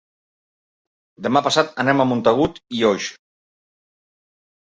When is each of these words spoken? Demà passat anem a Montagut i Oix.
Demà 1.27 1.43
passat 1.47 1.69
anem 1.83 2.01
a 2.01 2.07
Montagut 2.13 2.59
i 2.79 2.83
Oix. 2.91 3.11